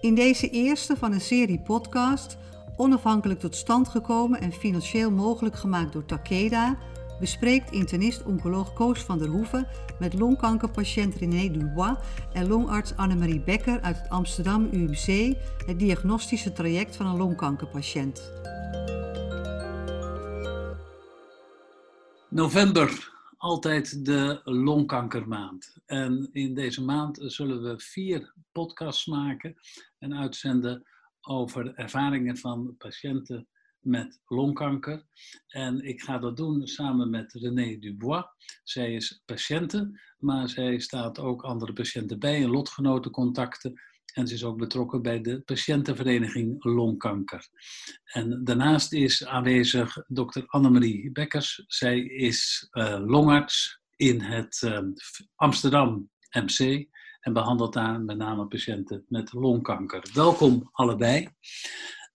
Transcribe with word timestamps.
In 0.00 0.14
deze 0.14 0.50
eerste 0.50 0.96
van 0.96 1.12
een 1.12 1.20
serie 1.20 1.60
podcast, 1.60 2.36
onafhankelijk 2.76 3.40
tot 3.40 3.56
stand 3.56 3.88
gekomen 3.88 4.40
en 4.40 4.52
financieel 4.52 5.10
mogelijk 5.10 5.56
gemaakt 5.56 5.92
door 5.92 6.04
Takeda, 6.04 6.78
bespreekt 7.18 7.70
internist-oncoloog 7.70 8.72
Koos 8.72 9.00
van 9.00 9.18
der 9.18 9.28
Hoeven 9.28 9.66
met 9.98 10.14
longkankerpatiënt 10.14 11.14
René 11.14 11.50
Dubois 11.50 11.96
en 12.32 12.48
longarts 12.48 12.96
Annemarie 12.96 13.40
Becker 13.40 13.80
uit 13.80 13.96
het 13.98 14.08
Amsterdam 14.08 14.68
UMC 14.72 15.36
het 15.66 15.78
diagnostische 15.78 16.52
traject 16.52 16.96
van 16.96 17.06
een 17.06 17.16
longkankerpatiënt. 17.16 18.32
November, 22.28 23.12
altijd 23.36 24.04
de 24.04 24.40
longkankermaand. 24.44 25.76
En 25.86 26.28
in 26.32 26.54
deze 26.54 26.84
maand 26.84 27.18
zullen 27.22 27.62
we 27.62 27.74
vier 27.78 28.32
podcasts 28.52 29.06
maken 29.06 29.54
en 29.98 30.14
uitzenden 30.14 30.82
over 31.20 31.74
ervaringen 31.74 32.36
van 32.36 32.74
patiënten 32.78 33.48
met 33.80 34.20
longkanker. 34.26 35.04
En 35.48 35.84
ik 35.84 36.02
ga 36.02 36.18
dat 36.18 36.36
doen 36.36 36.66
samen 36.66 37.10
met 37.10 37.32
René 37.32 37.78
Dubois. 37.78 38.24
Zij 38.62 38.94
is 38.94 39.22
patiënte, 39.24 40.00
maar 40.18 40.48
zij 40.48 40.78
staat 40.78 41.18
ook 41.18 41.42
andere 41.42 41.72
patiënten 41.72 42.18
bij 42.18 42.40
in 42.40 42.50
lotgenotencontacten. 42.50 43.80
En 44.14 44.26
ze 44.26 44.34
is 44.34 44.44
ook 44.44 44.58
betrokken 44.58 45.02
bij 45.02 45.20
de 45.20 45.40
patiëntenvereniging 45.40 46.64
Longkanker. 46.64 47.48
En 48.04 48.44
daarnaast 48.44 48.92
is 48.92 49.26
aanwezig 49.26 49.96
dokter 50.06 50.46
Annemarie 50.46 51.12
Bekkers. 51.12 51.64
Zij 51.66 52.00
is 52.00 52.68
uh, 52.72 53.02
longarts 53.06 53.80
in 53.96 54.20
het 54.20 54.62
uh, 54.64 54.78
Amsterdam 55.34 56.10
MC 56.30 56.88
en 57.20 57.32
behandelt 57.32 57.72
daar 57.72 58.00
met 58.00 58.16
name 58.16 58.46
patiënten 58.46 59.04
met 59.08 59.32
longkanker. 59.32 60.10
Welkom 60.14 60.68
allebei. 60.72 61.28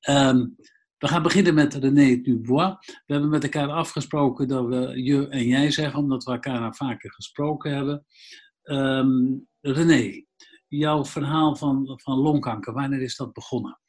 Um, 0.10 0.56
we 0.98 1.08
gaan 1.08 1.24
beginnen 1.24 1.54
met 1.54 1.74
René 1.74 2.22
Dubois. 2.22 2.76
We 3.06 3.14
hebben 3.14 3.30
met 3.30 3.44
elkaar 3.44 3.70
afgesproken 3.70 4.48
dat 4.48 4.66
we 4.66 5.04
je 5.04 5.30
en 5.30 5.44
jij 5.44 5.72
zeggen, 5.72 6.00
omdat 6.00 6.24
we 6.24 6.32
elkaar 6.32 6.76
vaker 6.76 7.12
gesproken 7.12 7.76
hebben. 7.76 8.06
Um, 8.64 9.48
René, 9.62 10.24
jouw 10.68 11.06
verhaal 11.06 11.56
van, 11.56 12.00
van 12.04 12.18
longkanker, 12.18 12.74
wanneer 12.74 13.02
is 13.02 13.16
dat 13.16 13.34
begonnen? 13.34 13.80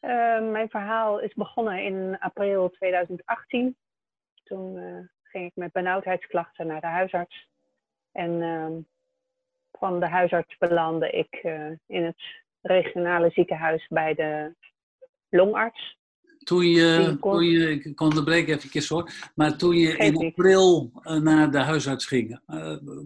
Uh, 0.00 0.50
mijn 0.50 0.68
verhaal 0.68 1.20
is 1.20 1.34
begonnen 1.34 1.84
in 1.84 2.18
april 2.18 2.70
2018. 2.70 3.76
Toen 4.44 4.76
uh, 4.76 4.98
ging 5.22 5.46
ik 5.46 5.56
met 5.56 5.72
benauwdheidsklachten 5.72 6.66
naar 6.66 6.80
de 6.80 6.86
huisarts. 6.86 7.48
En 8.12 8.42
van 9.78 10.00
de 10.00 10.08
huisarts 10.08 10.56
belandde 10.58 11.10
ik 11.10 11.40
uh, 11.42 11.70
in 11.86 12.04
het 12.04 12.22
regionale 12.60 13.30
ziekenhuis 13.30 13.86
bij 13.88 14.14
de 14.14 14.54
longarts. 15.28 15.96
Toen 16.38 16.66
je, 16.66 17.16
kon... 17.20 17.32
toen 17.32 17.44
je, 17.44 17.70
ik 17.70 18.00
onderbreek 18.00 18.48
even 18.48 18.96
hoor, 18.96 19.10
maar 19.34 19.56
toen 19.56 19.76
je 19.76 19.96
in 19.96 20.26
april 20.26 20.90
uh, 20.94 21.20
naar 21.20 21.50
de 21.50 21.58
huisarts 21.58 22.06
ging, 22.06 22.40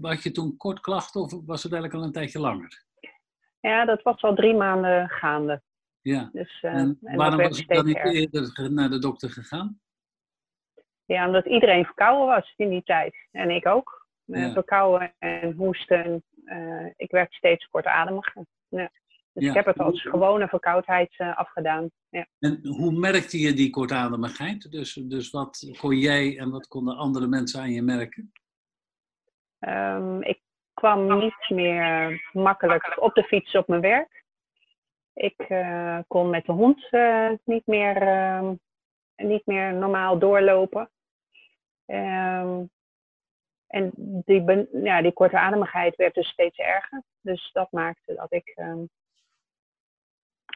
had 0.01 0.23
je 0.23 0.31
toen 0.31 0.57
kort 0.57 0.81
klachten 0.81 1.21
of 1.21 1.33
was 1.47 1.63
het 1.63 1.73
eigenlijk 1.73 2.03
al 2.03 2.07
een 2.07 2.13
tijdje 2.13 2.41
langer? 2.41 2.85
Ja, 3.61 3.85
dat 3.85 4.03
was 4.03 4.23
al 4.23 4.35
drie 4.35 4.55
maanden 4.55 5.09
gaande. 5.09 5.63
Ja, 6.01 6.29
dus, 6.33 6.63
uh, 6.63 6.75
en, 6.75 6.99
en 7.03 7.17
waarom 7.17 7.39
was 7.39 7.59
je 7.59 7.67
dan 7.67 7.85
niet 7.85 8.05
eerder 8.05 8.73
naar 8.73 8.91
de 8.91 8.99
dokter 8.99 9.31
gegaan? 9.31 9.81
Ja, 11.05 11.27
omdat 11.27 11.47
iedereen 11.47 11.85
verkouden 11.85 12.27
was 12.27 12.53
in 12.57 12.69
die 12.69 12.83
tijd. 12.83 13.15
En 13.31 13.51
ik 13.51 13.67
ook. 13.67 14.00
Ja. 14.33 14.53
Verkouden 14.53 15.13
en 15.19 15.53
hoesten. 15.53 16.25
ik 16.97 17.11
werd 17.11 17.33
steeds 17.33 17.69
kortademiger. 17.69 18.45
Ja. 18.69 18.91
Dus 19.33 19.49
ik 19.49 19.55
heb 19.55 19.67
het 19.67 19.79
als 19.79 20.03
gewone 20.03 20.49
verkoudheid 20.49 21.15
uh, 21.19 21.37
afgedaan. 21.37 21.91
Ja. 22.09 22.27
En 22.39 22.67
hoe 22.67 22.93
merkte 22.93 23.39
je 23.39 23.53
die 23.53 23.71
kortademigheid? 23.71 24.71
Dus, 24.71 24.93
dus 24.93 25.31
wat 25.31 25.77
kon 25.81 25.97
jij 25.97 26.39
en 26.39 26.51
wat 26.51 26.69
konden 26.69 26.97
andere 26.97 27.27
mensen 27.27 27.61
aan 27.61 27.73
je 27.73 27.83
merken? 27.83 28.33
Um, 29.59 30.23
ik 30.23 30.41
kwam 30.75 31.19
niet 31.19 31.49
meer 31.49 32.29
makkelijk 32.33 32.97
op 33.01 33.15
de 33.15 33.23
fiets 33.23 33.55
op 33.55 33.69
mijn 33.69 33.81
werk. 33.81 34.25
Ik 35.15 35.49
uh, 35.49 35.99
kon 36.07 36.31
met 36.31 36.47
de 36.47 36.53
hond 36.53 36.89
uh, 36.91 37.31
niet, 37.45 37.67
meer, 37.67 38.03
uh, 38.03 38.51
niet 39.17 39.47
meer 39.47 39.75
normaal 39.75 40.19
doorlopen. 40.19 40.91
En 43.71 43.91
die, 44.25 44.69
ja, 44.83 45.03
die 45.03 45.13
kortademigheid 45.13 45.97
werd 45.97 46.15
dus 46.15 46.29
steeds 46.29 46.59
erger. 46.59 47.03
Dus 47.21 47.51
dat 47.53 47.73
maakte 47.73 48.15
dat 48.15 48.33
ik 48.33 48.53
um, 48.57 48.89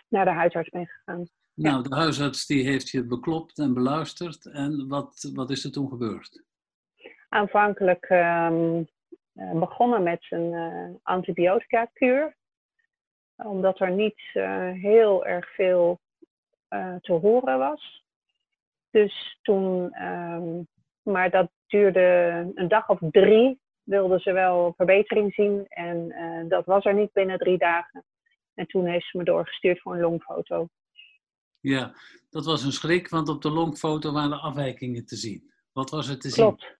naar 0.09 0.25
de 0.25 0.31
huisarts 0.31 0.69
ben 0.69 0.87
gegaan. 0.87 1.29
Nou, 1.55 1.83
de 1.83 1.95
huisarts 1.95 2.47
die 2.47 2.65
heeft 2.65 2.89
je 2.89 3.07
beklopt 3.07 3.59
en 3.59 3.75
beluisterd. 3.75 4.47
En 4.47 4.89
wat, 4.89 5.31
wat 5.35 5.51
is 5.51 5.65
er 5.65 5.73
toen 5.73 5.89
gebeurd? 5.89 6.45
Aanvankelijk 7.29 8.11
um, 8.11 8.89
begonnen 9.33 10.03
met 10.03 10.27
een 10.31 10.53
uh, 10.53 10.97
antibiotica-kuur. 11.03 12.37
Omdat 13.37 13.81
er 13.81 13.91
niet 13.91 14.21
uh, 14.35 14.71
heel 14.73 15.27
erg 15.27 15.55
veel 15.55 16.01
uh, 16.71 16.97
te 16.97 17.13
horen 17.13 17.59
was. 17.59 18.05
Dus 18.91 19.39
toen, 19.43 20.03
um, 20.05 20.69
maar 21.03 21.31
dat 21.31 21.51
duurde 21.67 22.01
een 22.55 22.69
dag 22.69 22.89
of 22.89 22.99
drie, 23.11 23.61
wilden 23.83 24.21
ze 24.21 24.33
wel 24.33 24.73
verbetering 24.77 25.35
zien. 25.35 25.67
En 25.69 26.15
dat 26.49 26.65
was 26.65 26.85
er 26.85 26.95
niet 26.95 27.13
binnen 27.13 27.39
drie 27.39 27.59
dagen. 27.59 28.05
En 28.55 28.67
toen 28.67 28.87
heeft 28.87 29.11
ze 29.11 29.17
me 29.17 29.25
doorgestuurd 29.25 29.81
voor 29.81 29.95
een 29.95 30.01
longfoto. 30.01 30.69
Ja, 31.61 31.95
dat 32.31 32.45
was 32.45 32.65
een 32.65 32.73
schrik, 32.73 33.09
want 33.09 33.29
op 33.29 33.43
de 33.43 33.51
longfoto 33.51 34.13
waren 34.13 34.41
afwijkingen 34.41 35.07
te 35.07 35.17
zien. 35.17 35.53
Wat 35.73 35.91
was 35.91 36.09
er 36.09 36.19
te 36.19 36.29
zien? 36.29 36.45
Klopt. 36.45 36.77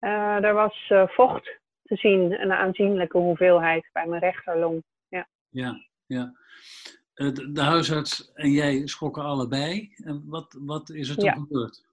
Uh, 0.00 0.44
er 0.44 0.54
was 0.54 0.88
uh, 0.92 1.08
vocht 1.08 1.60
te 1.82 1.96
zien, 1.96 2.40
een 2.40 2.52
aanzienlijke 2.52 3.18
hoeveelheid 3.18 3.88
bij 3.92 4.06
mijn 4.06 4.20
rechterlong. 4.20 4.82
Ja, 5.08 5.28
ja. 5.48 5.86
ja. 6.06 6.32
De, 7.14 7.52
de, 7.52 7.60
huisarts 7.60 8.32
en 8.34 8.50
jij 8.50 8.86
schrokken 8.86 9.22
allebei. 9.22 9.94
En 9.96 10.22
wat, 10.26 10.56
wat 10.60 10.90
is 10.90 11.08
er 11.08 11.16
toen 11.16 11.24
ja. 11.24 11.32
gebeurd? 11.32 11.84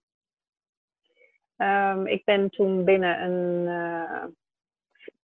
Um, 1.61 2.07
ik 2.07 2.25
ben 2.25 2.49
toen 2.49 2.83
binnen 2.83 3.23
een 3.23 4.35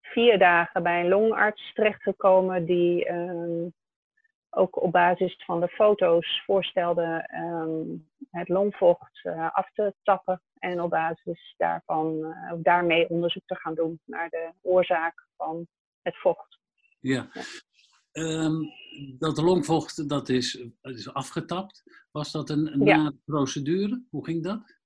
vier 0.02 0.40
dagen 0.40 0.84
bij 0.84 1.00
een 1.00 1.10
longarts 1.10 1.74
terechtgekomen 1.74 2.66
die 2.66 3.12
um, 3.12 3.74
ook 4.50 4.82
op 4.82 4.92
basis 4.92 5.44
van 5.46 5.60
de 5.60 5.68
foto's 5.68 6.44
voorstelde 6.46 7.30
um, 7.34 8.10
het 8.30 8.50
longvocht 8.50 9.24
uh, 9.24 9.50
af 9.54 9.72
te 9.74 9.94
tappen 10.04 10.42
en 10.60 10.82
op 10.82 10.90
basis 10.90 11.54
daarvan 11.58 12.16
uh, 12.16 12.54
daarmee 12.58 13.10
onderzoek 13.10 13.46
te 13.46 13.56
gaan 13.56 13.76
doen 13.76 14.00
naar 14.06 14.30
de 14.30 14.52
oorzaak 14.62 15.28
van 15.38 15.68
het 16.02 16.18
vocht. 16.18 16.60
Ja. 17.00 17.28
ja. 17.34 17.42
Um, 18.12 18.70
dat 19.20 19.38
longvocht 19.38 20.10
dat 20.10 20.30
is, 20.30 20.68
is 20.82 21.14
afgetapt. 21.14 21.84
Was 22.12 22.32
dat 22.32 22.50
een, 22.50 22.74
een 22.74 22.86
ja. 22.86 23.12
procedure? 23.26 24.04
Hoe 24.10 24.26
ging 24.26 24.44
dat? 24.44 24.80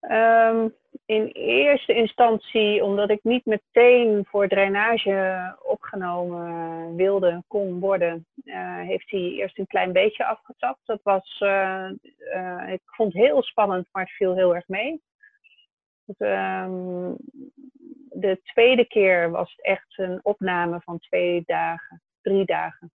Um, 0.00 0.74
in 1.06 1.26
eerste 1.32 1.94
instantie, 1.94 2.84
omdat 2.84 3.10
ik 3.10 3.22
niet 3.22 3.46
meteen 3.46 4.24
voor 4.28 4.48
drainage 4.48 5.56
opgenomen 5.62 6.94
wilde, 6.96 7.42
kon 7.46 7.80
worden, 7.80 8.26
uh, 8.44 8.80
heeft 8.80 9.10
hij 9.10 9.20
eerst 9.20 9.58
een 9.58 9.66
klein 9.66 9.92
beetje 9.92 10.24
afgetapt. 10.24 10.80
Dat 10.84 11.00
was, 11.02 11.40
uh, 11.44 11.90
uh, 12.34 12.72
ik 12.72 12.80
vond 12.84 13.12
het 13.12 13.22
heel 13.22 13.42
spannend, 13.42 13.88
maar 13.92 14.02
het 14.02 14.12
viel 14.12 14.34
heel 14.34 14.54
erg 14.54 14.68
mee. 14.68 15.02
Um, 16.18 17.16
de 18.10 18.40
tweede 18.42 18.84
keer 18.84 19.30
was 19.30 19.50
het 19.56 19.64
echt 19.64 19.98
een 19.98 20.20
opname 20.22 20.80
van 20.80 20.98
twee 20.98 21.42
dagen, 21.46 22.02
drie 22.22 22.44
dagen. 22.44 22.92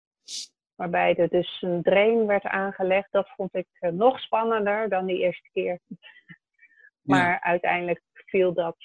Waarbij 0.75 1.15
er 1.15 1.29
dus 1.29 1.61
een 1.61 1.81
drain 1.81 2.25
werd 2.25 2.43
aangelegd. 2.43 3.11
Dat 3.11 3.29
vond 3.35 3.55
ik 3.55 3.67
nog 3.79 4.19
spannender 4.19 4.89
dan 4.89 5.05
die 5.05 5.19
eerste 5.19 5.49
keer. 5.51 5.79
Maar 7.03 7.29
ja. 7.29 7.41
uiteindelijk 7.41 8.01
viel 8.13 8.53
dat 8.53 8.77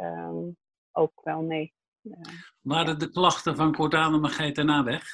um, 0.00 0.56
ook 0.92 1.20
wel 1.22 1.42
mee. 1.42 1.74
Uh, 2.02 2.16
Waren 2.60 2.92
ja. 2.92 2.98
de 2.98 3.10
klachten 3.10 3.56
van 3.56 3.74
kortademigheid 3.74 4.54
daarna 4.54 4.84
weg? 4.84 5.04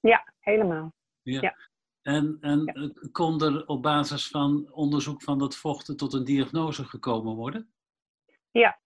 Ja, 0.00 0.32
helemaal. 0.40 0.94
Ja. 1.22 1.40
ja. 1.40 1.56
En, 2.02 2.36
en 2.40 2.92
kon 3.12 3.42
er 3.42 3.66
op 3.66 3.82
basis 3.82 4.28
van 4.28 4.72
onderzoek 4.72 5.22
van 5.22 5.38
dat 5.38 5.56
vochten 5.56 5.96
tot 5.96 6.12
een 6.12 6.24
diagnose 6.24 6.84
gekomen 6.84 7.34
worden? 7.34 7.72
Ja, 8.50 8.78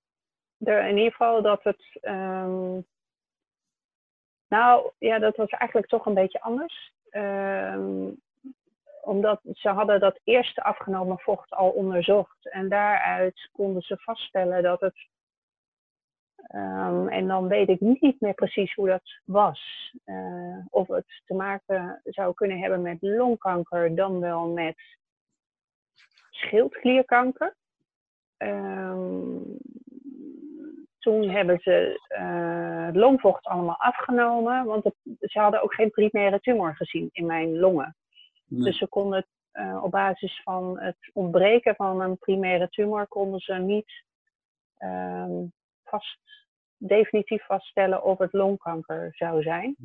er, 0.58 0.88
in 0.88 0.96
ieder 0.96 1.10
geval 1.10 1.42
dat 1.42 1.62
het. 1.62 1.98
Um, 2.02 2.86
nou 4.48 4.92
ja, 4.98 5.18
dat 5.18 5.36
was 5.36 5.48
eigenlijk 5.48 5.90
toch 5.90 6.06
een 6.06 6.14
beetje 6.14 6.40
anders. 6.40 6.92
Um, 7.10 8.22
omdat 9.08 9.40
ze 9.52 9.68
hadden 9.68 10.00
dat 10.00 10.20
eerste 10.24 10.62
afgenomen 10.62 11.18
vocht 11.18 11.50
al 11.50 11.70
onderzocht. 11.70 12.50
En 12.50 12.68
daaruit 12.68 13.48
konden 13.52 13.82
ze 13.82 13.96
vaststellen 13.96 14.62
dat 14.62 14.80
het 14.80 15.08
Ehm, 16.48 17.08
en 17.08 17.26
dan 17.26 17.48
weet 17.48 17.68
ik 17.68 17.80
niet 17.80 18.20
meer 18.20 18.34
precies 18.34 18.74
hoe 18.74 18.88
dat 18.88 19.20
was. 19.24 19.92
Uh, 20.04 20.58
of 20.70 20.88
het 20.88 21.22
te 21.24 21.34
maken 21.34 22.00
zou 22.04 22.34
kunnen 22.34 22.58
hebben 22.58 22.82
met 22.82 22.96
longkanker, 23.00 23.94
dan 23.94 24.20
wel 24.20 24.48
met 24.48 24.76
schildklierkanker. 26.30 27.56
Um, 28.38 29.58
toen 30.98 31.28
hebben 31.28 31.58
ze 31.58 32.00
het 32.86 32.96
longvocht 32.96 33.46
allemaal 33.46 33.80
afgenomen, 33.80 34.64
want 34.64 34.84
het, 34.84 34.94
ze 35.20 35.38
hadden 35.38 35.62
ook 35.62 35.74
geen 35.74 35.90
primaire 35.90 36.40
tumor 36.40 36.76
gezien 36.76 37.08
in 37.12 37.26
mijn 37.26 37.58
longen. 37.58 37.96
Dus 38.48 38.78
ze 38.78 38.88
konden 38.88 39.26
uh, 39.52 39.80
op 39.82 39.90
basis 39.90 40.40
van 40.44 40.78
het 40.80 41.10
ontbreken 41.12 41.74
van 41.74 42.00
een 42.00 42.18
primaire 42.18 42.68
tumor, 42.68 43.06
konden 43.06 43.40
ze 43.40 43.52
niet 43.52 44.04
um, 44.78 45.52
vast, 45.84 46.20
definitief 46.76 47.46
vaststellen 47.46 48.02
of 48.02 48.18
het 48.18 48.32
longkanker 48.32 49.08
zou 49.12 49.42
zijn. 49.42 49.76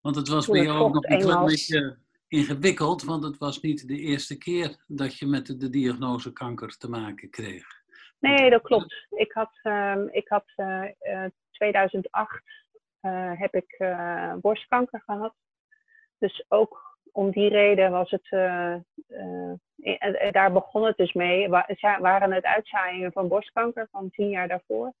Want 0.00 0.16
het 0.16 0.28
was 0.28 0.46
bij 0.46 0.62
jou 0.62 0.78
ook 0.78 0.94
nog 0.94 1.04
een 1.04 1.44
beetje 1.44 1.98
ingewikkeld, 2.28 3.02
want 3.02 3.24
het 3.24 3.38
was 3.38 3.60
niet 3.60 3.88
de 3.88 3.98
eerste 3.98 4.38
keer 4.38 4.84
dat 4.86 5.18
je 5.18 5.26
met 5.26 5.46
de, 5.46 5.70
diagnose 5.70 6.32
kanker 6.32 6.76
te 6.76 6.88
maken 6.88 7.30
kreeg. 7.30 7.66
Nee, 8.18 8.50
dat 8.50 8.62
klopt. 8.62 9.06
Ik 9.10 9.32
had, 9.32 9.58
uh, 9.62 9.96
ik 10.10 10.28
had 10.28 10.44
uh, 10.56 10.84
uh, 11.00 11.24
2008 11.50 12.42
heb 13.38 13.54
ik 13.54 13.72
eh, 13.78 14.34
borstkanker 14.40 15.02
gehad. 15.06 15.34
Dus 16.18 16.44
ook 16.48 16.97
om 17.18 17.30
die 17.30 17.48
reden 17.48 17.90
was 17.90 18.10
het, 18.10 18.26
uh, 18.30 18.74
uh, 19.08 20.30
daar 20.30 20.52
begon 20.52 20.84
het 20.84 20.96
dus 20.96 21.12
mee. 21.12 21.48
Waren 22.00 22.32
het 22.32 22.44
uitzaaiingen 22.44 23.12
van 23.12 23.28
borstkanker 23.28 23.88
van 23.90 24.10
tien 24.10 24.28
jaar 24.28 24.48
daarvoor? 24.48 24.92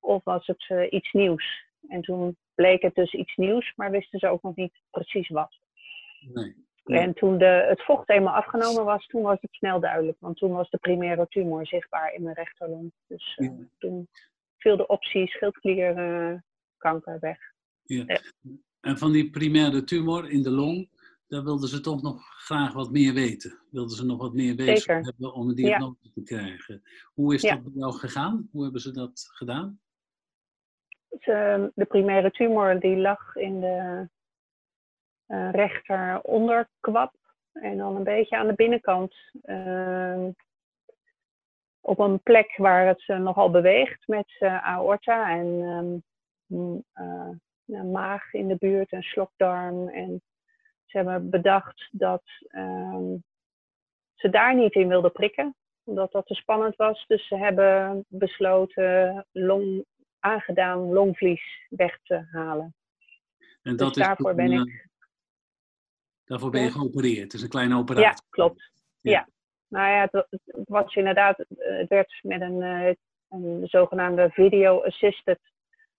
Of 0.00 0.24
was 0.24 0.46
het 0.46 0.68
uh, 0.68 0.92
iets 0.92 1.12
nieuws? 1.12 1.64
En 1.88 2.02
toen 2.02 2.36
bleek 2.54 2.82
het 2.82 2.94
dus 2.94 3.12
iets 3.12 3.36
nieuws, 3.36 3.72
maar 3.76 3.90
wisten 3.90 4.18
ze 4.18 4.28
ook 4.28 4.42
nog 4.42 4.56
niet 4.56 4.80
precies 4.90 5.28
wat. 5.28 5.58
Nee. 6.20 6.54
En 6.84 7.14
toen 7.14 7.38
de, 7.38 7.66
het 7.68 7.84
vocht 7.84 8.10
eenmaal 8.10 8.34
afgenomen 8.34 8.84
was, 8.84 9.06
toen 9.06 9.22
was 9.22 9.38
het 9.40 9.52
snel 9.52 9.80
duidelijk. 9.80 10.16
Want 10.20 10.36
toen 10.36 10.52
was 10.52 10.70
de 10.70 10.78
primaire 10.78 11.26
tumor 11.28 11.66
zichtbaar 11.66 12.14
in 12.14 12.22
mijn 12.22 12.34
rechterlong. 12.34 12.92
Dus 13.06 13.34
ja. 13.36 13.52
toen 13.78 14.08
viel 14.56 14.76
de 14.76 14.86
optie 14.86 15.28
schildklierkanker 15.28 17.18
weg. 17.20 17.38
Ja. 17.82 18.20
En 18.80 18.98
van 18.98 19.12
die 19.12 19.30
primaire 19.30 19.84
tumor 19.84 20.30
in 20.30 20.42
de 20.42 20.50
long, 20.50 20.88
daar 21.32 21.44
wilden 21.44 21.68
ze 21.68 21.80
toch 21.80 22.02
nog 22.02 22.44
graag 22.44 22.72
wat 22.72 22.90
meer 22.90 23.14
weten. 23.14 23.58
Wilden 23.70 23.96
ze 23.96 24.04
nog 24.04 24.18
wat 24.18 24.32
meer 24.32 24.56
weten 24.56 25.04
hebben 25.04 25.32
om 25.32 25.48
een 25.48 25.54
diagnose 25.54 25.96
ja. 26.00 26.10
te 26.14 26.22
krijgen. 26.22 26.82
Hoe 27.14 27.34
is 27.34 27.42
dat 27.42 27.62
bij 27.62 27.72
jou 27.74 27.92
gegaan? 27.92 28.48
Hoe 28.50 28.62
hebben 28.62 28.80
ze 28.80 28.90
dat 28.90 29.28
gedaan? 29.32 29.80
De, 31.08 31.72
de 31.74 31.84
primaire 31.84 32.30
tumor 32.30 32.80
die 32.80 32.96
lag 32.96 33.36
in 33.36 33.60
de 33.60 34.08
uh, 35.28 35.50
rechter 35.50 36.20
onderkwap. 36.20 37.14
En 37.52 37.76
dan 37.76 37.96
een 37.96 38.04
beetje 38.04 38.36
aan 38.36 38.46
de 38.46 38.54
binnenkant. 38.54 39.14
Uh, 39.44 40.26
op 41.80 41.98
een 41.98 42.20
plek 42.22 42.56
waar 42.56 42.86
het 42.86 43.08
uh, 43.08 43.18
nogal 43.18 43.50
beweegt 43.50 44.08
met 44.08 44.36
uh, 44.40 44.64
aorta 44.66 45.30
en 45.30 45.46
um, 46.48 46.82
maag 47.92 48.32
in 48.32 48.48
de 48.48 48.56
buurt 48.56 48.90
en 48.90 49.02
slokdarm. 49.02 49.88
En 49.88 50.22
ze 50.92 50.98
hebben 50.98 51.30
bedacht 51.30 51.88
dat 51.90 52.22
um, 52.50 53.24
ze 54.14 54.30
daar 54.30 54.54
niet 54.54 54.74
in 54.74 54.88
wilden 54.88 55.12
prikken, 55.12 55.54
omdat 55.84 56.12
dat 56.12 56.26
te 56.26 56.34
spannend 56.34 56.76
was. 56.76 57.04
Dus 57.06 57.26
ze 57.26 57.36
hebben 57.36 58.04
besloten 58.08 59.26
long, 59.32 59.84
aangedaan 60.18 60.92
longvlies 60.92 61.66
weg 61.68 61.98
te 62.02 62.26
halen. 62.30 62.74
En 63.62 63.76
dat 63.76 63.94
dus 63.94 64.04
daarvoor 64.04 64.30
is 64.30 64.36
ben 64.36 64.52
ik 64.52 64.90
Daarvoor 66.24 66.50
ben 66.50 66.62
je 66.62 66.70
geopereerd. 66.70 67.22
Het 67.22 67.32
is 67.32 67.42
een 67.42 67.48
kleine 67.48 67.76
operatie. 67.76 68.22
Ja, 68.22 68.28
klopt. 68.30 68.70
Ja. 69.00 69.10
ja. 69.10 69.28
Nou 69.68 69.90
ja, 69.90 70.00
het, 70.00 70.26
het, 70.30 70.68
was 70.68 70.94
inderdaad, 70.94 71.44
het 71.58 71.88
werd 71.88 72.18
met 72.22 72.40
een, 72.40 72.62
een 73.28 73.66
zogenaamde 73.66 74.30
video-assisted 74.30 75.40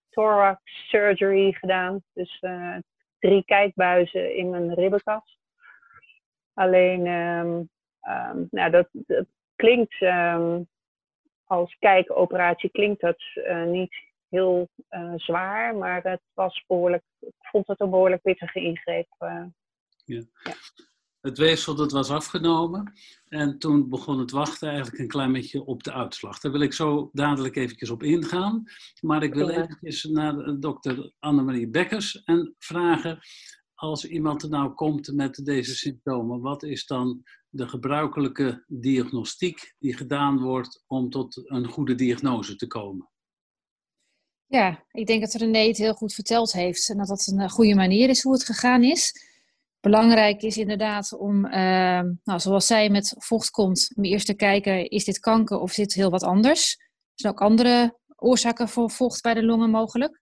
thorax 0.10 0.62
surgery 0.90 1.52
gedaan. 1.52 2.04
Dus 2.14 2.42
uh, 2.42 2.78
drie 3.24 3.44
kijkbuizen 3.46 4.36
in 4.36 4.50
mijn 4.50 4.74
ribbenkast. 4.74 5.38
Alleen, 6.54 7.08
um, 7.08 7.70
um, 8.08 8.48
nou, 8.52 8.72
dat, 8.72 8.88
dat 8.92 9.26
klinkt 9.56 10.02
um, 10.02 10.68
als 11.44 11.76
kijkoperatie 11.80 12.70
klinkt 12.70 13.02
dat 13.02 13.22
uh, 13.36 13.64
niet 13.64 13.96
heel 14.30 14.70
uh, 14.90 15.14
zwaar, 15.16 15.76
maar 15.76 16.04
het 16.04 16.22
was 16.34 16.64
behoorlijk, 16.68 17.04
ik 17.20 17.34
vond 17.40 17.68
het 17.68 17.80
een 17.80 17.90
behoorlijk 17.90 18.22
pittige 18.22 18.60
ingreep. 18.60 19.08
Ja. 19.18 19.52
ja. 20.06 20.24
Het 21.24 21.38
weefsel 21.38 21.76
dat 21.76 21.92
was 21.92 22.10
afgenomen 22.10 22.94
en 23.28 23.60
toen 23.60 23.90
begon 23.90 24.20
het 24.20 24.32
wachten 24.32 24.68
eigenlijk 24.68 25.00
een 25.00 25.08
klein 25.08 25.32
beetje 25.32 25.66
op 25.66 25.84
de 25.84 25.94
uitslag. 25.94 26.40
Daar 26.40 26.52
wil 26.52 26.62
ik 26.62 26.74
zo 26.74 27.10
dadelijk 27.14 27.56
eventjes 27.56 27.90
op 27.90 28.04
ingaan. 28.04 28.64
Maar 29.02 29.24
ik 29.24 29.34
wil 29.34 29.50
eventjes 29.50 30.04
naar 30.04 30.60
dokter 30.60 31.14
Annemarie 31.20 31.70
Bekkers 31.70 32.24
en 32.24 32.56
vragen, 32.58 33.20
als 33.74 34.06
iemand 34.06 34.44
er 34.44 34.50
nou 34.50 34.74
komt 34.74 35.14
met 35.14 35.46
deze 35.46 35.76
symptomen, 35.76 36.42
wat 36.42 36.64
is 36.64 36.86
dan 36.86 37.24
de 37.50 37.68
gebruikelijke 37.68 38.64
diagnostiek 38.68 39.76
die 39.80 39.98
gedaan 39.98 40.40
wordt 40.40 40.84
om 40.88 41.10
tot 41.10 41.50
een 41.50 41.68
goede 41.68 41.96
diagnose 41.96 42.56
te 42.56 42.68
komen? 42.68 43.10
Ja, 44.46 44.86
ik 44.92 45.08
denk 45.08 45.22
dat 45.22 45.34
René 45.34 45.68
het 45.68 45.78
heel 45.78 45.94
goed 45.94 46.14
verteld 46.14 46.52
heeft 46.54 46.90
en 46.90 46.98
dat 46.98 47.08
dat 47.08 47.28
een 47.28 47.50
goede 47.50 47.76
manier 47.76 48.10
is 48.10 48.24
hoe 48.24 48.34
het 48.34 48.46
gegaan 48.46 48.84
is. 48.84 49.32
Belangrijk 49.84 50.42
is 50.42 50.58
inderdaad 50.58 51.14
om, 51.14 51.46
uh, 51.46 51.52
nou, 52.24 52.40
zoals 52.40 52.66
zij 52.66 52.90
met 52.90 53.16
vocht 53.18 53.50
komt, 53.50 53.92
om 53.96 54.04
eerst 54.04 54.26
te 54.26 54.34
kijken, 54.34 54.90
is 54.90 55.04
dit 55.04 55.20
kanker 55.20 55.60
of 55.60 55.72
zit 55.72 55.94
heel 55.94 56.10
wat 56.10 56.24
anders? 56.24 56.76
Er 56.80 57.12
zijn 57.16 57.34
ook 57.34 57.42
andere 57.42 58.00
oorzaken 58.16 58.70
voor 58.70 58.92
vocht 58.92 59.22
bij 59.22 59.34
de 59.34 59.44
longen 59.44 59.70
mogelijk. 59.70 60.22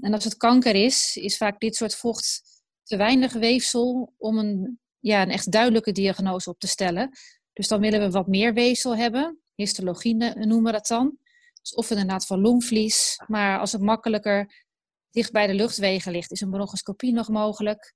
En 0.00 0.14
als 0.14 0.24
het 0.24 0.36
kanker 0.36 0.74
is, 0.74 1.16
is 1.16 1.36
vaak 1.36 1.60
dit 1.60 1.76
soort 1.76 1.94
vocht 1.94 2.42
te 2.82 2.96
weinig 2.96 3.32
weefsel 3.32 4.14
om 4.18 4.38
een, 4.38 4.80
ja, 4.98 5.22
een 5.22 5.30
echt 5.30 5.52
duidelijke 5.52 5.92
diagnose 5.92 6.50
op 6.50 6.58
te 6.58 6.66
stellen. 6.66 7.10
Dus 7.52 7.68
dan 7.68 7.80
willen 7.80 8.00
we 8.00 8.10
wat 8.10 8.26
meer 8.26 8.54
weefsel 8.54 8.96
hebben. 8.96 9.40
Histologie 9.54 10.14
noemen 10.14 10.62
we 10.62 10.72
dat 10.72 10.86
dan. 10.86 11.18
Dus 11.60 11.74
of 11.74 11.90
inderdaad 11.90 12.26
van 12.26 12.40
longvlies. 12.40 13.22
Maar 13.26 13.58
als 13.58 13.72
het 13.72 13.82
makkelijker 13.82 14.64
dicht 15.10 15.32
bij 15.32 15.46
de 15.46 15.54
luchtwegen 15.54 16.12
ligt, 16.12 16.30
is 16.30 16.40
een 16.40 16.50
bronchoscopie 16.50 17.12
nog 17.12 17.28
mogelijk. 17.28 17.94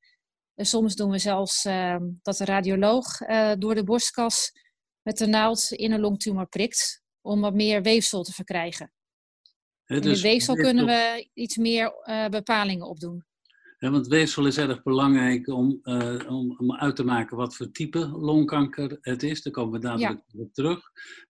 En 0.57 0.67
soms 0.67 0.95
doen 0.95 1.11
we 1.11 1.19
zelfs 1.19 1.65
uh, 1.65 1.97
dat 2.23 2.37
de 2.37 2.45
radioloog 2.45 3.21
uh, 3.21 3.53
door 3.59 3.75
de 3.75 3.85
borstkas 3.85 4.53
met 5.03 5.19
de 5.19 5.27
naald 5.27 5.71
in 5.71 5.93
een 5.93 6.01
longtumor 6.01 6.49
prikt 6.49 7.03
om 7.21 7.41
wat 7.41 7.55
meer 7.55 7.83
weefsel 7.83 8.23
te 8.23 8.33
verkrijgen. 8.33 8.93
He, 9.85 10.01
dus 10.01 10.17
in 10.17 10.23
de 10.23 10.29
weefsel, 10.29 10.55
weefsel 10.55 10.73
kunnen 10.73 10.87
we 10.87 11.29
iets 11.35 11.57
meer 11.57 11.93
uh, 12.05 12.29
bepalingen 12.29 12.87
opdoen. 12.87 13.25
Want 13.79 14.07
weefsel 14.07 14.47
is 14.47 14.59
erg 14.59 14.83
belangrijk 14.83 15.49
om, 15.49 15.81
om, 16.29 16.57
om, 16.59 16.77
uit 16.77 16.97
te 16.97 17.05
maken 17.05 17.37
wat 17.37 17.57
voor 17.57 17.71
type 17.71 17.99
longkanker 18.09 18.99
het 19.01 19.23
is. 19.23 19.43
Daar 19.43 19.53
komen 19.53 19.73
we 19.73 19.87
dadelijk 19.87 20.23
ja. 20.27 20.41
op 20.41 20.53
terug. 20.53 20.81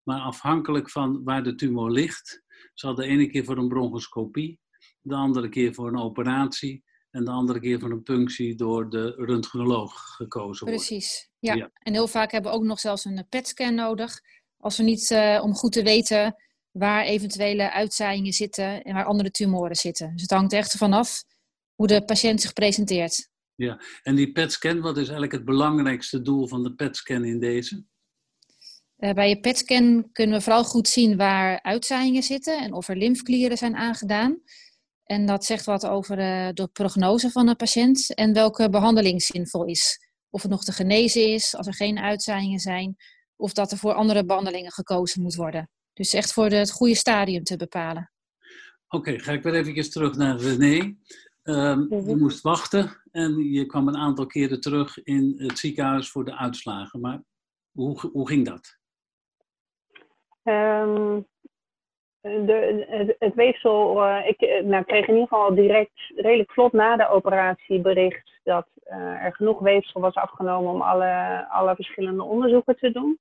Maar 0.02 0.20
afhankelijk 0.20 0.90
van 0.90 1.24
waar 1.24 1.42
de 1.42 1.54
tumor 1.54 1.90
ligt, 1.90 2.42
zal 2.74 2.94
de 2.94 3.04
ene 3.04 3.26
keer 3.26 3.44
voor 3.44 3.58
een 3.58 3.68
bronchoscopie, 3.68 4.60
de 5.00 5.14
andere 5.14 5.48
keer 5.48 5.74
voor 5.74 5.88
een 5.88 6.00
operatie 6.00 6.84
en 7.16 7.24
de 7.24 7.30
andere 7.30 7.60
keer 7.60 7.78
voor 7.78 7.90
een 7.90 8.02
punctie 8.02 8.54
door 8.54 8.90
de 8.90 9.14
röntgenoloog 9.16 10.14
gekozen 10.16 10.66
wordt. 10.66 10.86
Precies, 10.86 11.30
ja. 11.38 11.54
ja. 11.54 11.70
En 11.78 11.92
heel 11.92 12.08
vaak 12.08 12.32
hebben 12.32 12.50
we 12.50 12.56
ook 12.56 12.64
nog 12.64 12.80
zelfs 12.80 13.04
een 13.04 13.26
PET-scan 13.28 13.74
nodig. 13.74 14.20
Als 14.56 14.76
we 14.76 14.82
niet, 14.82 15.10
uh, 15.10 15.40
om 15.42 15.54
goed 15.54 15.72
te 15.72 15.82
weten 15.82 16.36
waar 16.70 17.04
eventuele 17.04 17.72
uitzaaiingen 17.72 18.32
zitten 18.32 18.82
en 18.82 18.94
waar 18.94 19.04
andere 19.04 19.30
tumoren 19.30 19.76
zitten. 19.76 20.12
Dus 20.12 20.22
het 20.22 20.30
hangt 20.30 20.52
echt 20.52 20.72
ervan 20.72 20.92
af 20.92 21.24
hoe 21.74 21.86
de 21.86 22.04
patiënt 22.04 22.40
zich 22.40 22.52
presenteert. 22.52 23.28
Ja, 23.54 23.80
en 24.02 24.14
die 24.14 24.32
PET-scan, 24.32 24.80
wat 24.80 24.96
is 24.96 25.02
eigenlijk 25.02 25.32
het 25.32 25.44
belangrijkste 25.44 26.22
doel 26.22 26.46
van 26.46 26.62
de 26.62 26.74
PET-scan 26.74 27.24
in 27.24 27.40
deze? 27.40 27.84
Uh, 28.98 29.12
bij 29.12 29.28
je 29.28 29.40
PET-scan 29.40 30.08
kunnen 30.12 30.36
we 30.36 30.42
vooral 30.42 30.64
goed 30.64 30.88
zien 30.88 31.16
waar 31.16 31.62
uitzaaiingen 31.62 32.22
zitten 32.22 32.58
en 32.58 32.72
of 32.72 32.88
er 32.88 32.96
lymfklieren 32.96 33.56
zijn 33.56 33.76
aangedaan. 33.76 34.42
En 35.06 35.26
dat 35.26 35.44
zegt 35.44 35.64
wat 35.64 35.86
over 35.86 36.18
uh, 36.18 36.48
de 36.52 36.68
prognose 36.72 37.30
van 37.30 37.48
een 37.48 37.56
patiënt 37.56 38.14
en 38.14 38.32
welke 38.32 38.70
behandeling 38.70 39.22
zinvol 39.22 39.64
is. 39.64 40.08
Of 40.30 40.42
het 40.42 40.50
nog 40.50 40.64
te 40.64 40.72
genezen 40.72 41.32
is, 41.32 41.56
als 41.56 41.66
er 41.66 41.74
geen 41.74 41.98
uitzaaiingen 41.98 42.58
zijn, 42.58 42.96
of 43.36 43.52
dat 43.52 43.72
er 43.72 43.78
voor 43.78 43.92
andere 43.92 44.24
behandelingen 44.24 44.72
gekozen 44.72 45.22
moet 45.22 45.34
worden. 45.34 45.70
Dus 45.92 46.12
echt 46.12 46.32
voor 46.32 46.48
de, 46.48 46.56
het 46.56 46.70
goede 46.70 46.94
stadium 46.94 47.42
te 47.42 47.56
bepalen. 47.56 48.12
Oké, 48.88 49.10
okay, 49.10 49.18
ga 49.18 49.32
ik 49.32 49.42
weer 49.42 49.54
even 49.54 49.90
terug 49.90 50.16
naar 50.16 50.36
René. 50.36 50.96
Um, 51.42 51.86
je 52.06 52.16
moest 52.16 52.40
wachten 52.40 53.02
en 53.10 53.38
je 53.52 53.66
kwam 53.66 53.88
een 53.88 53.96
aantal 53.96 54.26
keren 54.26 54.60
terug 54.60 55.02
in 55.02 55.34
het 55.36 55.58
ziekenhuis 55.58 56.10
voor 56.10 56.24
de 56.24 56.36
uitslagen. 56.36 57.00
Maar 57.00 57.22
hoe, 57.72 58.00
hoe 58.12 58.28
ging 58.28 58.46
dat? 58.46 58.78
Um, 60.42 61.26
de, 62.46 63.14
het, 63.18 63.34
weefsel, 63.34 64.04
uh, 64.04 64.28
ik 64.28 64.62
nou, 64.64 64.84
kreeg 64.84 65.06
in 65.06 65.14
ieder 65.14 65.28
geval 65.28 65.54
direct 65.54 66.12
redelijk 66.14 66.52
vlot 66.52 66.72
na 66.72 66.96
de 66.96 67.08
operatie 67.08 67.80
bericht 67.80 68.40
dat 68.44 68.66
uh, 68.86 69.24
er 69.24 69.34
genoeg 69.34 69.58
weefsel 69.58 70.00
was 70.00 70.14
afgenomen 70.14 70.72
om 70.72 70.82
alle, 70.82 71.46
alle 71.48 71.74
verschillende 71.74 72.22
onderzoeken 72.22 72.76
te 72.76 72.90
doen. 72.90 73.18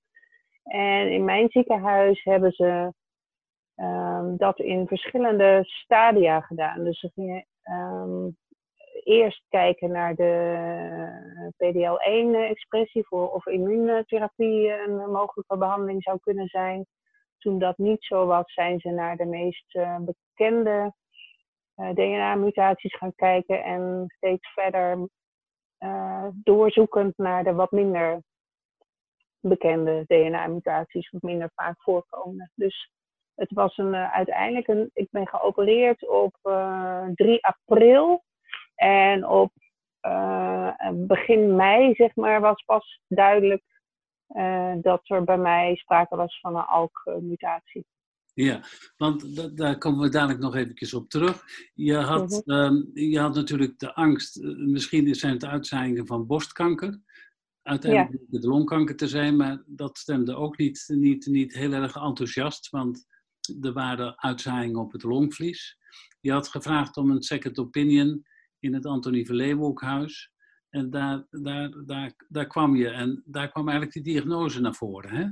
En 0.63 1.11
in 1.11 1.23
mijn 1.23 1.49
ziekenhuis 1.49 2.23
hebben 2.23 2.51
ze 2.51 2.93
um, 3.75 4.37
dat 4.37 4.59
in 4.59 4.87
verschillende 4.87 5.59
stadia 5.63 6.41
gedaan. 6.41 6.83
Dus 6.83 6.99
ze 6.99 7.11
gingen 7.13 7.45
um, 7.63 8.37
eerst 9.03 9.43
kijken 9.49 9.91
naar 9.91 10.15
de 10.15 11.51
PDL1-expressie 11.53 13.05
voor 13.05 13.31
of 13.31 13.45
immuuntherapie 13.45 14.71
een 14.71 15.11
mogelijke 15.11 15.57
behandeling 15.57 16.03
zou 16.03 16.17
kunnen 16.21 16.47
zijn. 16.47 16.85
Toen 17.37 17.59
dat 17.59 17.77
niet 17.77 18.03
zo 18.03 18.25
was, 18.25 18.53
zijn 18.53 18.79
ze 18.79 18.89
naar 18.89 19.17
de 19.17 19.25
meest 19.25 19.75
uh, 19.75 19.97
bekende 19.99 20.93
uh, 21.75 21.89
DNA-mutaties 21.89 22.95
gaan 22.95 23.15
kijken 23.15 23.63
en 23.63 24.03
steeds 24.07 24.53
verder 24.53 25.09
uh, 25.79 26.27
doorzoekend 26.33 27.17
naar 27.17 27.43
de 27.43 27.53
wat 27.53 27.71
minder 27.71 28.21
bekende 29.39 30.03
DNA-mutaties, 30.07 31.09
wat 31.09 31.21
minder 31.21 31.51
vaak 31.55 31.81
voorkomen. 31.81 32.51
Dus 32.55 32.91
het 33.35 33.51
was 33.51 33.77
een, 33.77 33.95
uiteindelijk 33.95 34.67
een, 34.67 34.89
ik 34.93 35.07
ben 35.11 35.27
geopereerd 35.27 36.07
op 36.07 36.35
3 37.13 37.45
april 37.45 38.23
en 38.75 39.27
op 39.27 39.51
begin 40.93 41.55
mei, 41.55 41.93
zeg 41.93 42.15
maar, 42.15 42.41
was 42.41 42.63
pas 42.63 43.01
duidelijk 43.07 43.74
dat 44.81 45.01
er 45.09 45.23
bij 45.23 45.37
mij 45.37 45.75
sprake 45.75 46.15
was 46.15 46.39
van 46.39 46.55
een 46.55 46.65
ALK-mutatie. 46.65 47.85
Ja, 48.35 48.63
want 48.97 49.57
daar 49.57 49.77
komen 49.77 49.99
we 49.99 50.09
dadelijk 50.09 50.39
nog 50.39 50.55
eventjes 50.55 50.93
op 50.93 51.09
terug. 51.09 51.43
Je 51.73 51.95
had, 51.95 52.41
mm 52.45 52.55
-hmm. 52.55 52.91
je 52.93 53.19
had 53.19 53.35
natuurlijk 53.35 53.79
de 53.79 53.93
angst, 53.93 54.37
eh, 54.37 54.55
misschien 54.55 55.15
zijn 55.15 55.33
het 55.33 55.45
uitzaaiingen 55.45 56.07
van 56.07 56.27
borstkanker. 56.27 57.01
Uiteindelijk 57.61 58.23
ja. 58.29 58.39
de 58.39 58.47
longkanker 58.47 58.95
te 58.95 59.07
zijn, 59.07 59.35
maar 59.35 59.63
dat 59.65 59.97
stemde 59.97 60.35
ook 60.35 60.57
niet, 60.57 60.85
niet, 60.87 61.25
niet 61.25 61.53
heel 61.53 61.73
erg 61.73 61.95
enthousiast, 61.95 62.69
want 62.69 63.05
er 63.61 63.73
waren 63.73 64.21
uitzaaiingen 64.21 64.79
op 64.79 64.91
het 64.91 65.03
longvlies. 65.03 65.77
Je 66.19 66.31
had 66.31 66.47
gevraagd 66.47 66.97
om 66.97 67.09
een 67.09 67.23
second 67.23 67.59
opinion 67.59 68.25
in 68.59 68.73
het 68.73 68.85
Antonie 68.85 69.25
Verleeuwenhoekhuis. 69.25 70.31
En 70.75 70.89
daar, 70.89 71.23
daar, 71.29 71.69
daar, 71.85 72.11
daar 72.27 72.47
kwam 72.47 72.75
je 72.75 72.89
en 72.89 73.23
daar 73.25 73.49
kwam 73.49 73.67
eigenlijk 73.69 73.93
die 73.93 74.13
diagnose 74.13 74.61
naar 74.61 74.73
voren, 74.73 75.09
hè? 75.09 75.25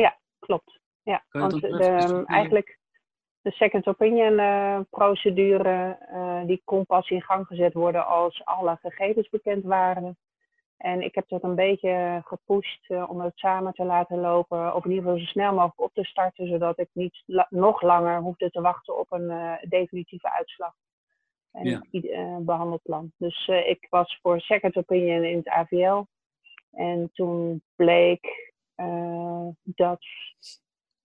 Ja, 0.00 0.18
klopt. 0.38 0.80
Ja, 1.02 1.24
want 1.30 1.60
de, 1.60 2.22
eigenlijk 2.26 2.78
de 3.40 3.50
second 3.50 3.86
opinion 3.86 4.32
uh, 4.32 4.80
procedure, 4.90 5.98
uh, 6.12 6.46
die 6.46 6.62
kon 6.64 6.86
pas 6.86 7.10
in 7.10 7.22
gang 7.22 7.46
gezet 7.46 7.74
worden 7.74 8.06
als 8.06 8.44
alle 8.44 8.78
gegevens 8.80 9.28
bekend 9.28 9.64
waren. 9.64 10.18
En 10.76 11.02
ik 11.02 11.14
heb 11.14 11.28
dat 11.28 11.42
een 11.42 11.54
beetje 11.54 12.22
gepusht 12.24 12.88
uh, 12.88 13.10
om 13.10 13.20
het 13.20 13.38
samen 13.38 13.72
te 13.72 13.84
laten 13.84 14.20
lopen, 14.20 14.74
of 14.74 14.84
in 14.84 14.90
ieder 14.90 15.04
geval 15.04 15.20
zo 15.20 15.26
snel 15.26 15.52
mogelijk 15.52 15.80
op 15.80 15.94
te 15.94 16.04
starten, 16.04 16.48
zodat 16.48 16.78
ik 16.78 16.88
niet 16.92 17.22
nog 17.48 17.82
langer 17.82 18.20
hoefde 18.20 18.50
te 18.50 18.60
wachten 18.60 18.98
op 18.98 19.12
een 19.12 19.58
definitieve 19.68 20.30
uitslag 20.30 20.74
en 21.56 21.68
ja. 21.70 21.82
het 21.90 22.04
uh, 22.04 22.36
behandelplan. 22.36 23.12
Dus 23.16 23.46
uh, 23.46 23.68
ik 23.68 23.86
was 23.90 24.18
voor 24.22 24.40
second 24.40 24.76
opinion 24.76 25.24
in 25.24 25.36
het 25.36 25.48
AVL. 25.48 26.02
En 26.72 27.10
toen 27.12 27.62
bleek 27.76 28.52
uh, 28.76 29.48
dat 29.62 30.04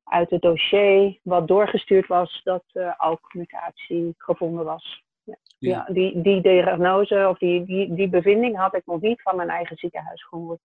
uit 0.04 0.30
het 0.30 0.42
dossier 0.42 1.20
wat 1.24 1.48
doorgestuurd 1.48 2.08
was, 2.08 2.42
dat 2.44 2.64
uh, 2.74 2.94
ALK-mutatie 2.98 4.14
gevonden 4.18 4.66
was. 4.66 5.04
Ja. 5.24 5.38
ja. 5.58 5.86
die, 5.94 6.22
die 6.22 6.42
diagnose 6.42 7.28
of 7.30 7.38
die, 7.38 7.66
die, 7.66 7.94
die 7.94 8.10
bevinding 8.10 8.58
had 8.58 8.76
ik 8.76 8.86
nog 8.86 9.02
niet 9.02 9.22
van 9.22 9.36
mijn 9.36 9.50
eigen 9.50 9.78
ziekenhuis 9.78 10.26
gehoord. 10.26 10.60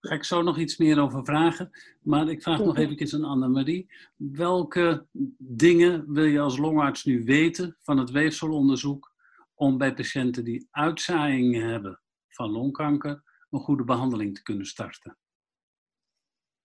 Ga 0.00 0.14
ik 0.14 0.24
zo 0.24 0.42
nog 0.42 0.58
iets 0.58 0.76
meer 0.76 1.00
over 1.00 1.24
vragen. 1.24 1.70
Maar 2.02 2.28
ik 2.28 2.42
vraag 2.42 2.58
nog 2.58 2.76
even 2.76 3.14
aan 3.14 3.30
Annemarie. 3.30 3.90
Welke 4.16 5.06
dingen 5.38 6.12
wil 6.12 6.24
je 6.24 6.40
als 6.40 6.56
longarts 6.56 7.04
nu 7.04 7.24
weten 7.24 7.76
van 7.80 7.98
het 7.98 8.10
weefselonderzoek 8.10 9.12
om 9.54 9.78
bij 9.78 9.94
patiënten 9.94 10.44
die 10.44 10.68
uitzaaiingen 10.70 11.68
hebben 11.68 12.00
van 12.28 12.50
longkanker 12.50 13.22
een 13.50 13.60
goede 13.60 13.84
behandeling 13.84 14.34
te 14.34 14.42
kunnen 14.42 14.66
starten? 14.66 15.16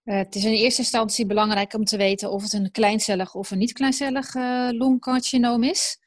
Uh, 0.04 0.18
het 0.18 0.36
is 0.36 0.46
in 0.46 0.52
eerste 0.52 0.82
instantie 0.82 1.26
belangrijk 1.26 1.74
om 1.74 1.84
te 1.84 1.98
weten 1.98 2.32
of 2.32 2.44
het 2.44 2.54
een 2.54 2.72
kleincellig 2.72 3.36
of 3.36 3.52
een 3.52 3.58
niet-kleincellig 3.58 4.36
uh, 4.36 4.70
longcarcinoom 4.72 5.64
is. 5.64 6.00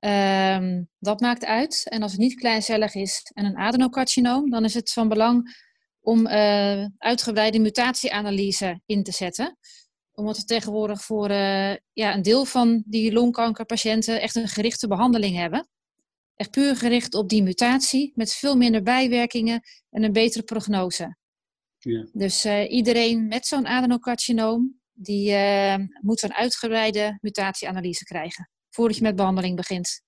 Uh, 0.00 0.80
dat 0.98 1.20
maakt 1.20 1.44
uit. 1.44 1.86
En 1.88 2.02
als 2.02 2.12
het 2.12 2.20
niet 2.20 2.34
kleincellig 2.34 2.94
is 2.94 3.30
en 3.34 3.44
een 3.44 3.56
adenocarcinoom, 3.56 4.50
dan 4.50 4.64
is 4.64 4.74
het 4.74 4.92
van 4.92 5.08
belang 5.08 5.63
om 6.04 6.26
uh, 6.26 6.86
uitgebreide 6.98 7.58
mutatieanalyse 7.58 8.80
in 8.86 9.02
te 9.02 9.12
zetten. 9.12 9.58
Omdat 10.12 10.36
we 10.36 10.44
tegenwoordig 10.44 11.02
voor 11.02 11.30
ja, 11.92 12.14
een 12.14 12.22
deel 12.22 12.44
van 12.44 12.82
die 12.86 13.12
longkankerpatiënten 13.12 14.20
echt 14.20 14.34
een 14.34 14.48
gerichte 14.48 14.88
behandeling 14.88 15.36
hebben. 15.36 15.68
Echt 16.34 16.50
puur 16.50 16.76
gericht 16.76 17.14
op 17.14 17.28
die 17.28 17.42
mutatie, 17.42 18.12
met 18.14 18.32
veel 18.32 18.56
minder 18.56 18.82
bijwerkingen 18.82 19.60
en 19.90 20.02
een 20.02 20.12
betere 20.12 20.44
prognose. 20.44 21.16
Ja. 21.78 22.08
Dus 22.12 22.46
uh, 22.46 22.70
iedereen 22.70 23.26
met 23.26 23.46
zo'n 23.46 23.66
adenocarcinoom, 23.66 24.80
die 24.92 25.36
moet 26.00 26.22
een 26.22 26.34
uitgebreide 26.34 27.18
mutatieanalyse 27.20 28.04
krijgen, 28.04 28.50
voordat 28.70 28.96
je 28.96 29.02
met 29.02 29.16
behandeling 29.16 29.56
begint. 29.56 30.02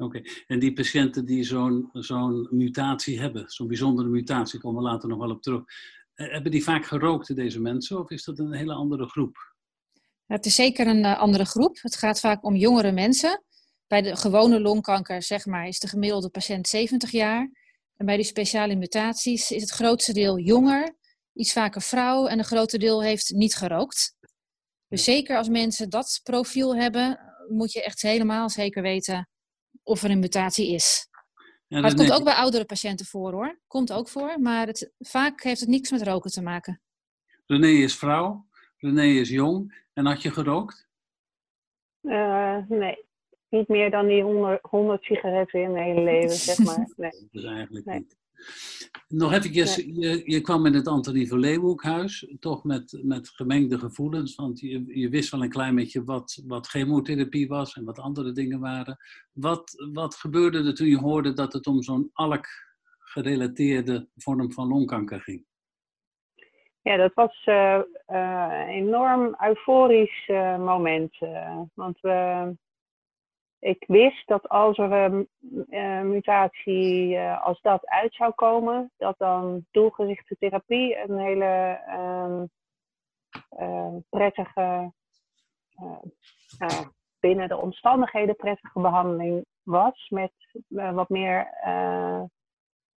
Oké, 0.00 0.18
okay. 0.18 0.32
en 0.46 0.58
die 0.58 0.72
patiënten 0.72 1.24
die 1.24 1.44
zo'n 1.44 1.88
zo'n 1.92 2.48
mutatie 2.50 3.20
hebben, 3.20 3.44
zo'n 3.50 3.66
bijzondere 3.66 4.08
mutatie, 4.08 4.60
komen 4.60 4.82
we 4.82 4.88
later 4.88 5.08
nog 5.08 5.18
wel 5.18 5.30
op 5.30 5.42
terug. 5.42 5.62
Uh, 6.14 6.32
hebben 6.32 6.50
die 6.50 6.62
vaak 6.62 6.84
gerookt, 6.84 7.34
deze 7.34 7.60
mensen, 7.60 7.98
of 7.98 8.10
is 8.10 8.24
dat 8.24 8.38
een 8.38 8.52
hele 8.52 8.72
andere 8.72 9.06
groep? 9.06 9.36
Het 10.26 10.46
is 10.46 10.54
zeker 10.54 10.86
een 10.86 11.04
andere 11.04 11.44
groep. 11.44 11.78
Het 11.80 11.96
gaat 11.96 12.20
vaak 12.20 12.44
om 12.44 12.56
jongere 12.56 12.92
mensen. 12.92 13.44
Bij 13.86 14.02
de 14.02 14.16
gewone 14.16 14.60
longkanker, 14.60 15.22
zeg 15.22 15.46
maar, 15.46 15.66
is 15.66 15.78
de 15.78 15.88
gemiddelde 15.88 16.28
patiënt 16.28 16.68
70 16.68 17.10
jaar. 17.10 17.50
En 17.96 18.06
bij 18.06 18.16
die 18.16 18.24
speciale 18.24 18.76
mutaties 18.76 19.50
is 19.50 19.60
het 19.60 19.70
grootste 19.70 20.12
deel 20.12 20.38
jonger, 20.38 20.96
iets 21.32 21.52
vaker 21.52 21.82
vrouw 21.82 22.26
en 22.26 22.38
een 22.38 22.44
grote 22.44 22.78
deel 22.78 23.02
heeft 23.02 23.30
niet 23.30 23.54
gerookt. 23.54 24.14
Dus 24.88 25.04
zeker 25.04 25.36
als 25.36 25.48
mensen 25.48 25.90
dat 25.90 26.20
profiel 26.22 26.76
hebben, 26.76 27.18
moet 27.48 27.72
je 27.72 27.82
echt 27.82 28.02
helemaal 28.02 28.50
zeker 28.50 28.82
weten 28.82 29.28
of 29.82 30.02
er 30.02 30.10
een 30.10 30.18
mutatie 30.18 30.74
is. 30.74 31.08
Ja, 31.66 31.80
maar 31.80 31.90
het 31.90 31.98
komt 31.98 32.12
ook 32.12 32.24
bij 32.24 32.34
oudere 32.34 32.64
patiënten 32.64 33.06
voor 33.06 33.32
hoor. 33.32 33.60
Komt 33.66 33.92
ook 33.92 34.08
voor, 34.08 34.40
maar 34.40 34.66
het, 34.66 34.92
vaak 34.98 35.42
heeft 35.42 35.60
het 35.60 35.68
niks 35.68 35.90
met 35.90 36.02
roken 36.02 36.30
te 36.30 36.42
maken. 36.42 36.80
René 37.46 37.68
is 37.68 37.96
vrouw, 37.96 38.46
René 38.76 39.04
is 39.04 39.28
jong. 39.28 39.84
En 39.92 40.06
had 40.06 40.22
je 40.22 40.30
gerookt? 40.30 40.88
Uh, 42.02 42.56
nee 42.68 43.08
niet 43.50 43.68
meer 43.68 43.90
dan 43.90 44.06
die 44.06 44.22
100, 44.22 44.58
100 44.62 45.02
sigaretten 45.02 45.62
in 45.62 45.72
mijn 45.72 45.84
hele 45.84 46.02
leven, 46.02 46.30
zeg 46.30 46.58
maar. 46.58 46.92
Nee. 46.96 47.10
Dat 47.10 47.28
is 47.30 47.44
eigenlijk 47.44 47.86
nee. 47.86 47.98
niet. 47.98 48.16
Nog 49.08 49.32
even, 49.32 49.52
je, 49.52 50.22
je 50.24 50.40
kwam 50.40 50.66
in 50.66 50.74
het 50.74 50.86
Antonie 50.86 51.28
van 51.28 51.38
Leeuwenhoekhuis, 51.38 52.34
toch 52.40 52.64
met, 52.64 53.00
met 53.02 53.28
gemengde 53.28 53.78
gevoelens, 53.78 54.34
want 54.34 54.60
je, 54.60 54.98
je 54.98 55.08
wist 55.08 55.30
wel 55.30 55.42
een 55.42 55.50
klein 55.50 55.74
beetje 55.74 56.04
wat, 56.04 56.42
wat 56.46 56.66
chemotherapie 56.66 57.48
was 57.48 57.74
en 57.74 57.84
wat 57.84 57.98
andere 57.98 58.32
dingen 58.32 58.60
waren. 58.60 58.96
Wat, 59.32 59.88
wat 59.92 60.14
gebeurde 60.14 60.64
er 60.64 60.74
toen 60.74 60.88
je 60.88 60.98
hoorde 60.98 61.32
dat 61.32 61.52
het 61.52 61.66
om 61.66 61.82
zo'n 61.82 62.10
ALK-gerelateerde 62.12 64.08
vorm 64.16 64.52
van 64.52 64.68
longkanker 64.68 65.20
ging? 65.20 65.44
Ja, 66.82 66.96
dat 66.96 67.14
was 67.14 67.46
uh, 67.46 67.80
uh, 68.08 68.48
een 68.50 68.68
enorm 68.68 69.36
euforisch 69.40 70.28
uh, 70.28 70.58
moment. 70.58 71.18
want 71.74 72.00
we, 72.00 72.56
ik 73.60 73.84
wist 73.86 74.26
dat 74.26 74.48
als 74.48 74.78
er 74.78 74.92
een 74.92 75.28
uh, 75.70 76.00
mutatie 76.00 77.14
uh, 77.14 77.44
als 77.44 77.60
dat 77.60 77.86
uit 77.86 78.14
zou 78.14 78.32
komen, 78.32 78.90
dat 78.96 79.18
dan 79.18 79.66
doelgerichte 79.70 80.36
therapie 80.38 80.98
een 80.98 81.18
hele 81.18 81.80
um, 81.88 82.50
uh, 83.60 83.96
prettige, 84.08 84.92
binnen 87.20 87.48
de 87.48 87.56
omstandigheden 87.56 88.36
prettige 88.36 88.80
behandeling 88.80 89.44
was, 89.62 90.08
met 90.08 90.32
wat 90.68 91.08
meer 91.08 91.48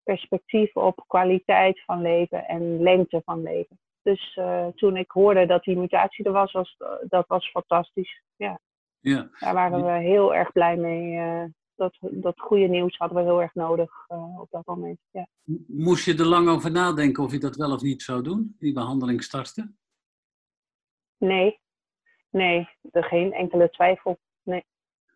perspectief 0.02 0.76
op 0.76 1.04
kwaliteit 1.06 1.84
van 1.84 2.00
leven 2.00 2.46
en 2.48 2.82
lengte 2.82 3.22
van 3.24 3.42
leven. 3.42 3.78
Dus 4.02 4.40
toen 4.74 4.96
ik 4.96 5.10
hoorde 5.10 5.46
dat 5.46 5.64
die 5.64 5.78
mutatie 5.78 6.24
er 6.24 6.32
was, 6.32 6.52
was 6.52 6.76
dat 7.02 7.26
was 7.26 7.50
fantastisch. 7.50 8.22
Ja. 8.36 8.58
Ja. 9.02 9.28
Daar 9.38 9.54
waren 9.54 9.84
we 9.84 9.90
heel 9.90 10.34
erg 10.34 10.52
blij 10.52 10.76
mee. 10.76 11.16
Uh, 11.16 11.44
dat, 11.74 11.96
dat 12.00 12.40
goede 12.40 12.66
nieuws 12.66 12.96
hadden 12.96 13.18
we 13.18 13.24
heel 13.24 13.42
erg 13.42 13.54
nodig 13.54 13.90
uh, 14.08 14.40
op 14.40 14.50
dat 14.50 14.66
moment. 14.66 14.98
Ja. 15.10 15.26
Moest 15.66 16.04
je 16.04 16.14
er 16.14 16.24
lang 16.24 16.48
over 16.48 16.70
nadenken 16.70 17.22
of 17.22 17.32
je 17.32 17.38
dat 17.38 17.56
wel 17.56 17.72
of 17.72 17.82
niet 17.82 18.02
zou 18.02 18.22
doen, 18.22 18.56
die 18.58 18.72
behandeling 18.72 19.22
starten? 19.22 19.76
Nee. 21.16 21.60
nee, 22.30 22.68
er 22.90 23.04
geen 23.04 23.32
enkele 23.32 23.70
twijfel. 23.70 24.18
Nee, 24.42 24.64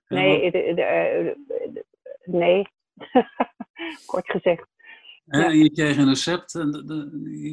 nee, 0.09 0.51
nee. 2.25 2.69
kort 4.07 4.31
gezegd. 4.31 4.67
En 5.27 5.59
je 5.59 5.71
kreeg 5.71 5.97
een 5.97 6.09
recept 6.09 6.55
en 6.55 6.71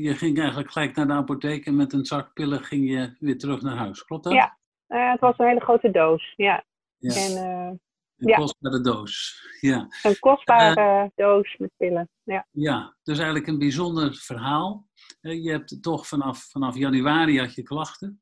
je 0.01 0.15
ging 0.15 0.37
eigenlijk 0.37 0.71
gelijk 0.71 0.95
naar 0.95 1.07
de 1.07 1.13
apotheek 1.13 1.65
en 1.65 1.75
met 1.75 1.93
een 1.93 2.05
zak 2.05 2.33
pillen 2.33 2.63
ging 2.63 2.89
je 2.89 3.15
weer 3.19 3.37
terug 3.37 3.61
naar 3.61 3.75
huis. 3.75 4.03
Klopt 4.05 4.23
dat? 4.23 4.33
Ja, 4.33 4.57
uh, 4.93 5.12
het 5.12 5.19
was 5.19 5.38
een 5.38 5.47
hele 5.47 5.59
grote 5.59 5.91
doos. 5.91 6.33
Ja. 6.35 6.65
ja. 6.97 7.15
En, 7.15 7.31
uh, 7.31 7.79
een 8.17 8.29
ja. 8.29 8.38
kostbare 8.38 8.81
doos. 8.81 9.47
Ja. 9.59 9.88
Een 10.03 10.19
kostbare 10.19 11.03
uh, 11.03 11.09
doos 11.15 11.55
met 11.57 11.71
pillen. 11.77 12.09
Ja. 12.23 12.47
ja, 12.51 12.95
dus 13.03 13.15
eigenlijk 13.17 13.47
een 13.47 13.59
bijzonder 13.59 14.15
verhaal. 14.15 14.88
Je 15.19 15.51
hebt 15.51 15.81
toch 15.81 16.07
vanaf, 16.07 16.43
vanaf 16.50 16.77
januari 16.77 17.39
had 17.39 17.55
je 17.55 17.63
klachten. 17.63 18.21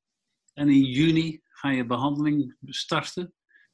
En 0.54 0.70
in 0.70 0.84
juni 0.84 1.42
ga 1.44 1.70
je 1.70 1.86
behandeling 1.86 2.56
starten. 2.62 3.34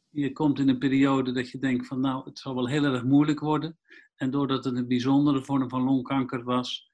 Je 0.10 0.32
komt 0.32 0.60
in 0.60 0.70
een 0.70 0.77
periode 0.77 1.32
dat 1.32 1.50
je 1.50 1.60
denkt 1.60 1.88
van 1.88 2.00
nou, 2.00 2.25
het 2.25 2.39
zal 2.39 2.56
wel 2.56 2.68
heel 2.68 2.84
erg 2.84 3.04
moeilijk 3.04 3.39
worden. 3.39 3.80
En 4.16 4.32
doordat 4.32 4.66
het 4.66 4.75
een 4.75 4.88
bijzondere 4.88 5.44
vorm 5.44 5.70
van 5.70 5.82
longkanker 5.82 6.44
was, 6.44 6.89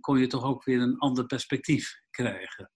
kon 0.00 0.18
je 0.18 0.26
toch 0.26 0.44
ook 0.44 0.64
weer 0.64 0.80
een 0.80 0.98
ander 0.98 1.26
perspectief 1.26 2.00
krijgen. 2.10 2.70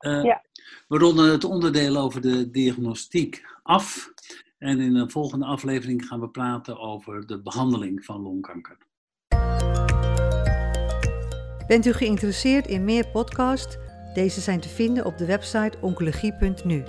Uh, 0.00 0.24
ja. 0.24 0.42
We 0.88 0.98
ronden 0.98 1.30
het 1.30 1.44
onderdeel 1.44 1.96
over 1.96 2.20
de 2.20 2.50
diagnostiek 2.50 3.44
af. 3.62 4.12
En 4.58 4.80
in 4.80 4.94
een 4.94 5.10
volgende 5.10 5.44
aflevering 5.44 6.06
gaan 6.06 6.20
we 6.20 6.28
praten 6.28 6.78
over 6.78 7.26
de 7.26 7.40
behandeling 7.40 8.04
van 8.04 8.20
longkanker. 8.20 8.76
Bent 11.66 11.86
u 11.86 11.92
geïnteresseerd 11.92 12.66
in 12.66 12.84
meer 12.84 13.08
podcasts? 13.08 13.76
Deze 14.14 14.40
zijn 14.40 14.60
te 14.60 14.68
vinden 14.68 15.04
op 15.04 15.18
de 15.18 15.26
website 15.26 15.78
oncologie.nu. 15.80 16.84